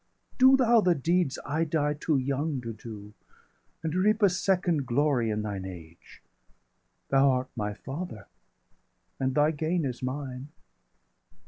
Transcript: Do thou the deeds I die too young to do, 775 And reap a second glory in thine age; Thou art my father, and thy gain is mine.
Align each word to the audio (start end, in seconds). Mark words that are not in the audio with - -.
Do 0.39 0.57
thou 0.57 0.81
the 0.81 0.95
deeds 0.95 1.37
I 1.45 1.63
die 1.63 1.93
too 1.93 2.17
young 2.17 2.59
to 2.61 2.73
do, 2.73 3.13
775 3.83 3.83
And 3.83 3.95
reap 4.03 4.23
a 4.23 4.29
second 4.31 4.85
glory 4.87 5.29
in 5.29 5.43
thine 5.43 5.63
age; 5.63 6.23
Thou 7.09 7.29
art 7.29 7.49
my 7.55 7.75
father, 7.75 8.25
and 9.19 9.35
thy 9.35 9.51
gain 9.51 9.85
is 9.85 10.01
mine. 10.01 10.47